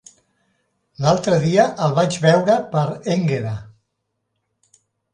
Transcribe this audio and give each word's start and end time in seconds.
L'altre 1.05 1.37
dia 1.43 1.67
el 1.89 1.95
vaig 2.01 2.19
veure 2.25 2.57
per 2.75 2.83
Énguera. 3.17 3.55